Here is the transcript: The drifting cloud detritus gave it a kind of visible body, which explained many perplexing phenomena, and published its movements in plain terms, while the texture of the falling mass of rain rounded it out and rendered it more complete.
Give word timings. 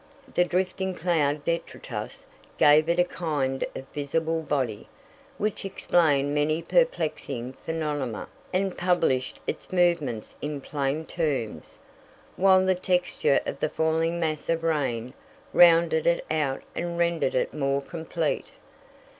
The 0.33 0.45
drifting 0.45 0.95
cloud 0.95 1.45
detritus 1.45 2.25
gave 2.57 2.89
it 2.89 2.97
a 2.97 3.03
kind 3.03 3.63
of 3.75 3.85
visible 3.93 4.41
body, 4.41 4.87
which 5.37 5.63
explained 5.63 6.33
many 6.33 6.63
perplexing 6.63 7.53
phenomena, 7.53 8.27
and 8.51 8.75
published 8.75 9.39
its 9.45 9.71
movements 9.71 10.37
in 10.41 10.59
plain 10.59 11.05
terms, 11.05 11.77
while 12.35 12.65
the 12.65 12.73
texture 12.73 13.41
of 13.45 13.59
the 13.59 13.69
falling 13.69 14.19
mass 14.19 14.49
of 14.49 14.63
rain 14.63 15.13
rounded 15.53 16.07
it 16.07 16.25
out 16.31 16.63
and 16.73 16.97
rendered 16.97 17.35
it 17.35 17.53
more 17.53 17.83
complete. 17.83 18.49